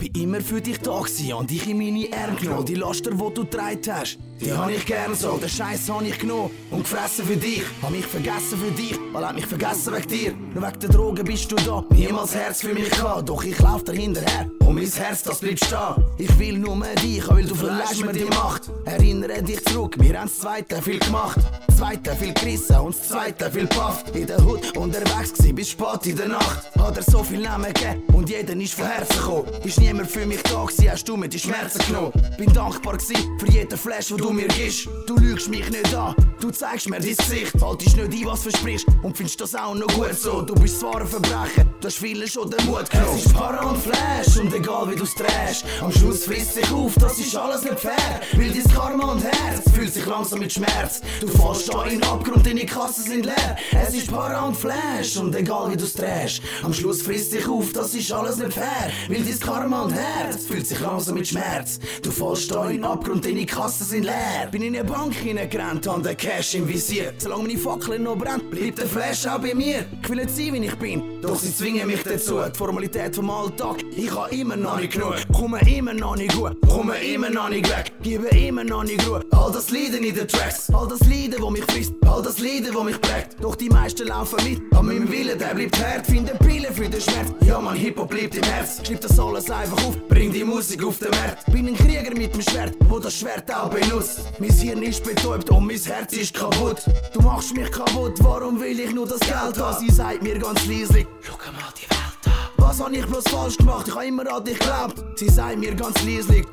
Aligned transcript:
bin 0.00 0.22
immer 0.22 0.40
für 0.40 0.60
dich 0.60 0.78
da 0.78 0.98
gewesen, 0.98 1.34
und 1.34 1.50
dich 1.50 1.68
in 1.68 1.76
meine 1.76 2.08
Arme 2.16 2.36
genommen. 2.36 2.64
Die 2.64 2.74
Laster, 2.74 3.10
die 3.10 3.18
du 3.18 3.44
getragen 3.44 3.80
hast, 3.88 4.18
die 4.40 4.52
hab 4.52 4.70
ich 4.70 4.86
gern 4.86 5.14
so. 5.14 5.36
Den 5.36 5.48
Scheiß 5.48 5.90
hab 5.90 6.02
ich 6.02 6.18
genommen 6.18 6.50
und 6.70 6.82
gefressen 6.84 7.26
für 7.26 7.36
dich. 7.36 7.62
Hab 7.82 7.90
mich 7.90 8.06
vergessen 8.06 8.58
für 8.58 8.70
dich, 8.70 8.98
weil 9.12 9.26
hab 9.26 9.34
mich 9.34 9.46
vergessen 9.46 9.92
wegen 9.94 10.08
dir. 10.08 10.32
Nur 10.54 10.66
wegen 10.66 10.80
der 10.80 10.88
Drogen 10.88 11.24
bist 11.24 11.52
du 11.52 11.56
da, 11.56 11.84
niemals 11.90 12.34
Herz 12.34 12.62
für 12.62 12.72
mich 12.72 12.90
gehabt. 12.90 13.28
Doch 13.28 13.44
ich 13.44 13.58
lauf 13.58 13.84
da 13.84 13.92
hinterher 13.92 14.50
und 14.60 14.74
mein 14.74 14.90
Herz, 14.90 15.22
das 15.22 15.40
bleibt 15.40 15.64
stehen. 15.64 16.04
Ich 16.16 16.38
will 16.38 16.58
nur 16.58 16.80
dich, 17.02 17.28
weil 17.28 17.44
du 17.44 17.54
verlässt 17.54 18.04
mir 18.04 18.12
die 18.12 18.24
Macht. 18.24 18.70
Erinnere 18.84 19.42
dich 19.42 19.62
zurück, 19.66 19.96
wir 19.98 20.18
haben 20.18 20.28
das 20.28 20.38
zweite 20.38 20.80
viel 20.80 20.98
gemacht. 20.98 21.38
Das 21.80 21.88
zweite 21.88 22.14
viel 22.14 22.34
gerissen 22.34 22.76
und 22.76 22.94
das 22.94 23.08
zweite 23.08 23.50
viel 23.50 23.66
pafft. 23.66 24.14
In 24.14 24.26
der 24.26 24.44
Hut 24.44 24.76
unterwegs 24.76 25.32
gsi 25.32 25.50
bis 25.50 25.70
spät 25.70 26.04
in 26.04 26.16
der 26.16 26.28
Nacht. 26.28 26.70
Hat 26.78 26.98
er 26.98 27.02
so 27.02 27.24
viel 27.24 27.40
Namen 27.40 27.72
gegeben 27.72 28.02
und 28.12 28.28
jeder 28.28 28.54
ist 28.54 28.74
von 28.74 28.84
Herzen 28.84 29.16
gekommen. 29.16 29.48
Ist 29.64 29.80
niemand 29.80 30.10
für 30.10 30.26
mich 30.26 30.42
da 30.42 30.66
gsi, 30.66 30.84
hast 30.88 31.08
du 31.08 31.16
mir 31.16 31.30
die 31.30 31.38
Schmerzen 31.38 31.80
genommen. 31.86 32.12
Bin 32.36 32.52
dankbar 32.52 32.98
gsi 32.98 33.16
für 33.38 33.46
jeden 33.46 33.78
Flash, 33.78 34.12
wo 34.12 34.16
du 34.18 34.30
mir 34.30 34.48
gibst. 34.48 34.90
Du 35.06 35.16
lügst 35.16 35.48
mich 35.48 35.70
nicht 35.70 35.94
an, 35.94 36.14
du 36.40 36.50
zeigst 36.50 36.88
mir 36.88 36.98
dein 36.98 37.16
Gesicht. 37.16 37.52
Haltest 37.60 37.96
nicht 37.96 38.12
ein, 38.12 38.26
was 38.26 38.42
versprichst 38.42 38.86
und 39.02 39.16
findest 39.16 39.40
das 39.40 39.54
auch 39.54 39.74
noch 39.74 39.86
gut 39.88 40.14
so. 40.14 40.42
Du 40.42 40.54
bist 40.54 40.80
zwar 40.80 41.00
ein 41.00 41.06
Verbrecher, 41.06 41.66
du 41.80 41.86
hast 41.86 41.98
vielen 41.98 42.26
schon 42.26 42.50
den 42.50 42.64
Mut 42.66 42.90
genommen. 42.90 43.16
Es 43.16 43.26
ist 43.26 43.34
Para 43.34 43.68
und 43.68 43.78
Flash 43.78 44.38
und 44.38 44.52
egal 44.54 44.90
wie 44.90 44.96
du's 44.96 45.14
drehst. 45.14 45.64
Am 45.80 45.92
Schluss 45.92 46.24
frisst 46.24 46.54
sich 46.54 46.70
auf, 46.72 46.94
das 46.94 47.18
ist 47.18 47.36
alles 47.36 47.62
nicht 47.62 47.78
fair. 47.78 48.20
Will 48.32 48.52
dein 48.52 48.74
Karma 48.74 49.12
und 49.12 49.22
Herz 49.22 49.70
fühlt 49.74 49.92
sich 49.92 50.06
langsam 50.06 50.38
mit 50.38 50.52
Schmerz. 50.52 51.00
Du 51.20 51.28
fällst 51.28 51.72
da 51.72 51.84
in 51.84 52.00
den 52.00 52.08
Abgrund, 52.08 52.46
deine 52.46 52.66
Kassen 52.66 53.04
sind 53.04 53.26
leer. 53.26 53.56
Es 53.72 53.94
ist 53.94 54.10
Para 54.10 54.44
und 54.46 54.56
Flash 54.56 55.16
und 55.16 55.34
egal 55.34 55.70
wie 55.72 55.76
du's 55.76 55.92
drehst. 55.92 56.42
Am 56.62 56.72
Schluss 56.72 57.02
frisst 57.02 57.32
sich 57.32 57.46
auf, 57.46 57.72
das 57.72 57.94
ist 57.94 58.10
alles 58.12 58.38
nicht 58.38 58.54
fair. 58.54 58.90
Will 59.08 59.24
dein 59.24 59.38
Karma 59.40 59.82
und 59.82 59.92
Herz 59.92 60.46
fühlt 60.46 60.66
sich 60.66 60.80
langsam 60.80 61.16
mit 61.16 61.28
Schmerz. 61.28 61.78
Du 62.02 62.10
fällst 62.10 62.50
da 62.50 62.66
in 62.66 62.76
den 62.76 62.84
Abgrund, 62.84 63.24
deine 63.24 63.46
Kassen 63.46 63.84
sind 63.84 64.04
leer. 64.04 64.48
Bin 64.50 64.62
in 64.62 64.74
eine 64.74 64.84
Bank 64.84 65.14
hineingerannt, 65.14 65.86
an 65.88 66.02
den 66.02 66.16
Cash 66.30 66.54
im 66.54 66.68
Visier. 66.68 67.12
Solange 67.18 67.48
meine 67.48 67.58
Fackel 67.58 67.98
noch 67.98 68.16
brennt, 68.16 68.50
bleibt 68.50 68.78
der 68.78 68.86
Flash 68.86 69.26
auch 69.26 69.40
bei 69.40 69.52
mir. 69.52 69.84
Ich 70.00 70.08
will 70.08 70.16
nicht 70.16 70.30
sein, 70.30 70.52
wie 70.52 70.64
ich 70.64 70.74
bin, 70.76 71.20
doch 71.20 71.36
sie 71.36 71.52
zwingen 71.52 71.88
mich 71.88 72.04
dazu. 72.04 72.38
Die 72.40 72.56
Formalität 72.56 73.16
vom 73.16 73.30
Alltag, 73.30 73.78
ich 73.96 74.14
habe 74.14 74.32
immer 74.32 74.56
noch 74.56 74.78
nicht 74.78 74.92
genug. 74.92 75.16
Komme 75.32 75.58
immer 75.68 75.92
noch 75.92 76.14
nicht 76.14 76.32
gut, 76.36 76.56
komme 76.68 76.96
immer 77.02 77.30
noch 77.30 77.48
nicht 77.48 77.68
weg. 77.68 77.92
Gebe 78.02 78.28
immer 78.28 78.62
noch 78.62 78.84
nicht 78.84 79.04
Ruhe. 79.08 79.24
All 79.32 79.50
das 79.50 79.70
Leiden 79.70 80.04
in 80.04 80.14
den 80.14 80.28
Tracks, 80.28 80.70
all 80.72 80.86
das 80.86 81.00
Leiden, 81.00 81.36
wo 81.40 81.50
mich 81.50 81.64
frisst, 81.64 81.94
all 82.06 82.22
das 82.22 82.38
Leiden, 82.38 82.74
wo 82.74 82.84
mich 82.84 83.00
prägt. 83.00 83.42
Doch 83.42 83.56
die 83.56 83.68
meisten 83.68 84.06
laufen 84.06 84.38
mit, 84.44 84.62
aber 84.72 84.84
mein 84.84 85.10
Wille, 85.10 85.36
der 85.36 85.54
bleibt 85.54 85.82
hart. 85.84 86.06
Finde 86.06 86.32
Pille 86.34 86.72
für 86.72 86.88
den 86.88 87.00
Schmerz, 87.00 87.32
ja 87.44 87.60
man, 87.60 87.74
Hip-Hop 87.74 88.08
bleibt 88.08 88.36
im 88.36 88.44
Herz. 88.44 88.80
Schreib 88.86 89.00
das 89.00 89.18
alles 89.18 89.50
einfach 89.50 89.84
auf, 89.84 89.96
bring 90.08 90.32
die 90.32 90.44
Musik 90.44 90.84
auf 90.84 90.98
den 90.98 91.10
Markt. 91.10 91.50
Bin 91.50 91.66
ein 91.66 91.74
Krieger 91.74 92.14
mit 92.16 92.34
dem 92.34 92.42
Schwert, 92.42 92.76
wo 92.88 93.00
das 93.00 93.14
Schwert 93.14 93.52
auch 93.52 93.68
benutzt. 93.68 94.20
Mein 94.38 94.52
Hirn 94.52 94.82
ist 94.84 95.02
betäubt 95.02 95.50
und 95.50 95.66
mein 95.66 95.80
Herz 95.80 96.12
ist 96.12 96.19
kaputt. 96.28 96.82
Du 97.14 97.20
machst 97.22 97.54
mich 97.54 97.70
kaputt, 97.70 98.22
warum 98.22 98.60
will 98.60 98.78
ich 98.78 98.92
nur 98.92 99.06
das 99.06 99.20
Geld 99.20 99.58
haben? 99.58 99.78
Sie 99.78 99.90
sagt 99.90 100.22
mir 100.22 100.38
ganz 100.38 100.66
leislich, 100.66 101.06
schau 101.22 101.36
mal 101.52 101.72
die 101.76 101.88
Welt 101.88 102.26
an. 102.26 102.32
Was 102.58 102.80
hab 102.80 102.92
ich 102.92 103.06
bloß 103.06 103.24
falsch 103.24 103.56
gemacht? 103.56 103.88
Ich 103.88 103.94
hab 103.94 104.02
immer 104.04 104.30
an 104.30 104.44
dich 104.44 104.58
geglaubt. 104.58 105.02
Sie 105.16 105.28
sagt 105.28 105.58
mir 105.58 105.74
ganz 105.74 105.96
leislich, 106.04 106.46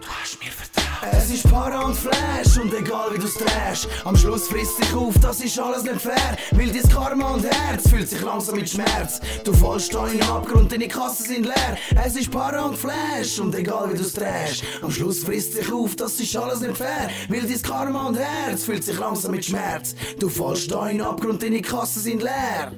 Es 1.11 1.29
ist 1.29 1.49
Para 1.49 1.85
und 1.85 1.95
Flash 1.95 2.57
und 2.61 2.73
egal 2.73 3.13
wie 3.13 3.19
du's 3.19 3.35
drehst, 3.35 3.87
am 4.05 4.15
Schluss 4.15 4.47
frisst 4.47 4.77
sich 4.77 4.93
auf, 4.93 5.13
das 5.19 5.41
ist 5.41 5.59
alles 5.59 5.83
nicht 5.83 6.01
fair. 6.01 6.37
Will 6.51 6.71
dein 6.71 6.89
Karma 6.89 7.31
und 7.31 7.45
Herz 7.45 7.89
fühlt 7.89 8.09
sich 8.09 8.21
langsam 8.21 8.55
mit 8.55 8.69
Schmerz. 8.69 9.19
Du 9.43 9.53
fällst 9.53 9.93
da 9.93 10.07
in 10.07 10.19
den 10.19 10.27
Abgrund, 10.27 10.71
deine 10.71 10.87
Kassen 10.87 11.25
sind 11.25 11.45
leer. 11.45 11.77
Es 12.03 12.15
ist 12.15 12.31
Para 12.31 12.63
und 12.65 12.77
Flash 12.77 13.39
und 13.39 13.53
egal 13.55 13.91
wie 13.93 13.97
du's 13.97 14.13
drehst, 14.13 14.63
am 14.81 14.91
Schluss 14.91 15.23
frisst 15.23 15.53
sich 15.53 15.71
auf, 15.71 15.95
das 15.95 16.19
ist 16.19 16.35
alles 16.35 16.61
nicht 16.61 16.77
fair. 16.77 17.09
Will 17.29 17.47
dein 17.47 17.61
Karma 17.61 18.07
und 18.07 18.17
Herz 18.17 18.63
fühlt 18.63 18.83
sich 18.83 18.97
langsam 18.97 19.31
mit 19.31 19.45
Schmerz. 19.45 19.95
Du 20.19 20.29
fällst 20.29 20.71
da 20.71 20.87
in 20.87 20.97
den 20.97 21.07
Abgrund, 21.07 21.43
deine 21.43 21.61
Kassen 21.61 22.01
sind 22.01 22.21
leer. 22.21 22.71